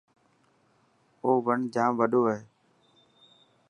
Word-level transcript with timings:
اي 1.23 1.31
وڻ 1.45 1.59
ڄام 1.73 1.91
وڏو 1.99 2.21
هي. 2.29 2.39